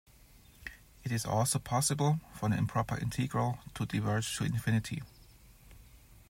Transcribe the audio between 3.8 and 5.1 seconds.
diverge to infinity.